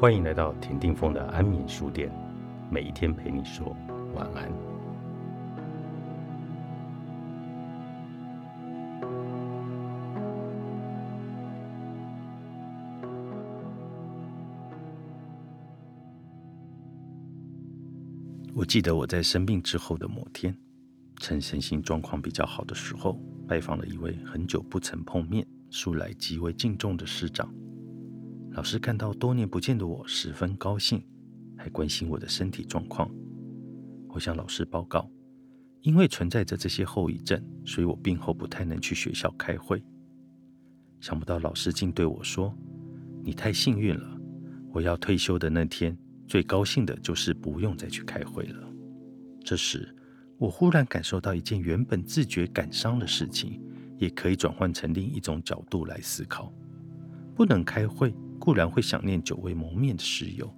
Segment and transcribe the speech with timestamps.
[0.00, 2.10] 欢迎来到田定峰的安眠书店，
[2.70, 3.76] 每一天陪你说
[4.14, 4.50] 晚安。
[18.54, 20.56] 我记得我在生病之后的某天，
[21.18, 27.54] 趁身心状况比较好的时候，拜访了一位很久不曾碰面、素来极为敬重的师长。
[28.52, 31.02] 老师看到多年不见的我，十分高兴，
[31.56, 33.08] 还关心我的身体状况。
[34.08, 35.08] 我向老师报告，
[35.82, 39.82] 因为存在着这些后遗症，所以我病后不太能去学校开会。
[41.00, 42.52] 想不到老师竟对我说
[43.22, 44.20] ：“你太幸运了，
[44.72, 45.96] 我要退休的那天，
[46.26, 48.68] 最高兴的就是不用再去开会了。”
[49.44, 49.94] 这时，
[50.38, 53.62] 我忽然感受到一件原本自觉感伤的事情，
[53.96, 56.52] 也可以转换成另一种角度来思考：
[57.36, 58.12] 不能开会。
[58.40, 60.50] 固然会想念久未谋面的室友，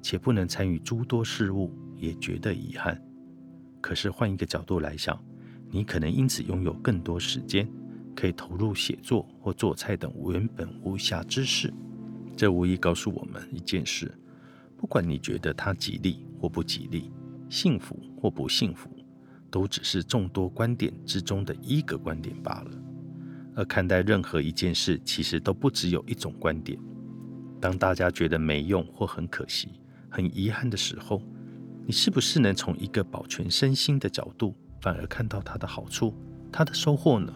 [0.00, 3.00] 且不能参与诸多事务，也觉得遗憾。
[3.82, 5.22] 可是换一个角度来想，
[5.70, 7.70] 你可能因此拥有更多时间，
[8.16, 11.70] 可以投入写作或做菜等原本无暇之事。
[12.34, 14.10] 这无疑告诉我们一件事：
[14.76, 17.12] 不管你觉得它吉利或不吉利，
[17.50, 18.88] 幸福或不幸福，
[19.50, 22.70] 都只是众多观点之中的一个观点罢了。
[23.54, 26.78] 而看待任何一件事，其实都不只有一种观点。
[27.60, 31.20] 当大家觉得没用或很可惜、很遗憾的时候，
[31.86, 36.14] 你是不是能从一个保全身心的角度，反而看到它的好处、
[36.52, 37.32] 它的收获呢？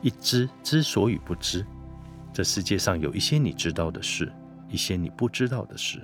[0.00, 1.66] 一知之所以不知，
[2.32, 4.32] 这世界上有一些你知道的事，
[4.68, 6.00] 一些你不知道的事。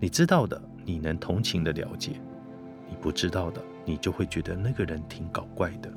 [0.00, 2.12] 你知道的，你能同情的了解；
[2.88, 5.92] 你不知道的，你就会觉得那个人挺搞怪的、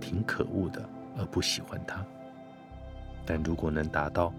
[0.00, 2.04] 挺可恶的，而不喜欢他。
[3.26, 4.32] 但如果能达到，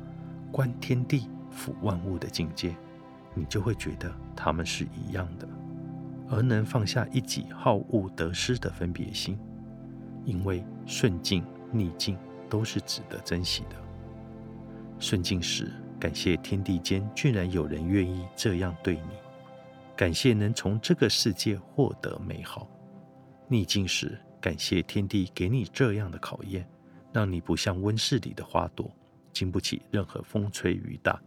[0.52, 2.76] 观天地、抚万物的境界，
[3.34, 5.48] 你就会觉得他们是一样的，
[6.30, 9.40] 而能放下一己好恶得失的分别心，
[10.26, 12.18] 因为顺境、逆境
[12.50, 13.76] 都是值得珍惜的。
[15.00, 19.16] 顺境时，感谢天地间居然有人愿意这样对你，
[19.96, 22.68] 感谢能从这个世界获得美好；
[23.48, 26.68] 逆境时，感谢天地给你这样的考验，
[27.14, 28.92] 让你不像温室里的花朵。
[29.34, 31.22] 经不起任何风吹雨打，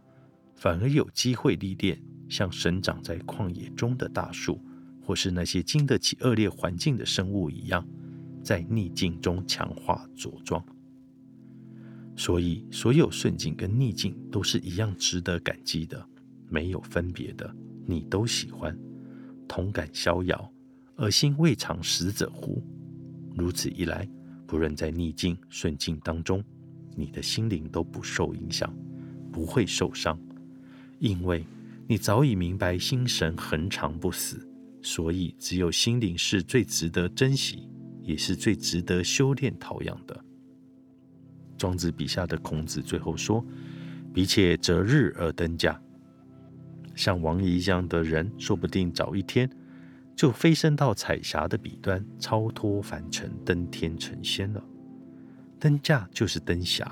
[0.55, 4.59] 反而有机会历练，像生长在旷野中的大树，
[5.01, 7.85] 或是那些经得起恶劣环境的生物一样，
[8.43, 10.63] 在逆境中强化茁壮。
[12.17, 16.07] 所以，所有顺境跟逆境都是一样值得感激的，
[16.47, 17.53] 没有分别的，
[17.85, 18.77] 你都喜欢，
[19.47, 20.51] 同感逍遥，
[20.95, 22.63] 而心未尝死者乎？
[23.35, 24.07] 如此一来，
[24.47, 26.41] 不论在逆境顺境当中。
[26.95, 28.73] 你的心灵都不受影响，
[29.31, 30.19] 不会受伤，
[30.99, 31.45] 因为
[31.87, 34.47] 你早已明白心神恒常不死，
[34.81, 37.69] 所以只有心灵是最值得珍惜，
[38.01, 40.23] 也是最值得修炼陶养的。
[41.57, 43.45] 庄子笔下的孔子最后说
[44.13, 45.79] ：“彼且择日而登驾。”
[46.95, 49.49] 像王仪一样的人，说不定早一天
[50.15, 54.63] 就飞升到彩霞的彼端，超脱凡尘，登天成仙了。
[55.65, 56.85] 灯架就是灯匣，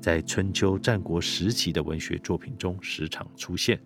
[0.00, 3.80] 在春秋战国时期的文学作品中时常出现。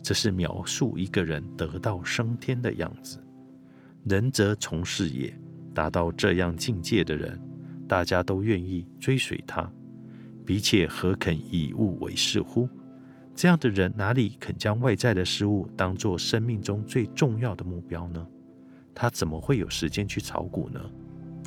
[0.00, 3.18] 这是描述一个人得道升天的样子。
[4.04, 5.36] 仁则从事也，
[5.74, 7.36] 达到这样境界的人，
[7.88, 9.68] 大家都愿意追随他。
[10.46, 12.68] 彼且何肯以物为事乎？
[13.34, 18.24] 这样的人哪里肯将外在的事物当作生命中最重要的目标呢？
[18.94, 20.80] 他怎么会有时间去炒股呢？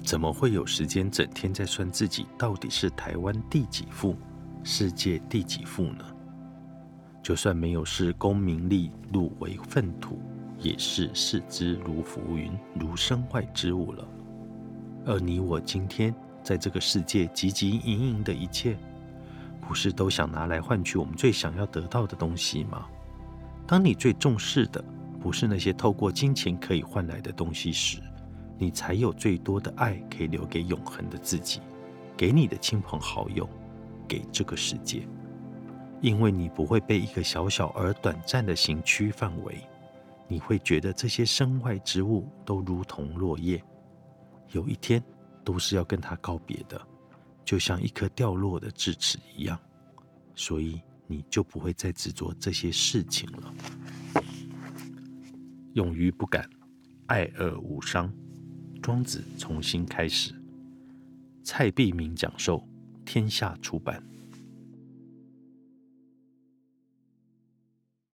[0.03, 4.17] 怎么会有时间整天在算自己到底是台湾第几富、
[4.61, 6.03] 世界第几富呢？
[7.23, 10.19] 就算没有视功名利禄为粪土，
[10.59, 14.05] 也是视之如浮云、如身外之物了。
[15.05, 16.13] 而你我今天
[16.43, 18.77] 在这个世界汲汲营营的一切，
[19.61, 22.85] 不是都想拿来换取我们最想要得到的东西吗？
[23.65, 24.83] 当你最重视的
[25.21, 27.99] 不是那些透过金钱可以换来的东西时，
[28.57, 31.59] 你才有最多的爱可以留给永恒的自己，
[32.15, 33.49] 给你的亲朋好友，
[34.07, 35.07] 给这个世界。
[36.01, 39.57] 因为你不会被一个小小而短暂的行区范围，
[40.27, 43.63] 你会觉得这些身外之物都如同落叶，
[44.51, 45.01] 有一天
[45.43, 46.81] 都是要跟他告别的，
[47.45, 49.57] 就像一颗掉落的智齿一样。
[50.35, 53.53] 所以你就不会再执着这些事情了。
[55.73, 56.49] 勇于不敢，
[57.07, 58.11] 爱而无伤。
[58.83, 60.33] 庄子重新开始，
[61.41, 62.67] 蔡璧明讲授，
[63.05, 64.03] 天下出版。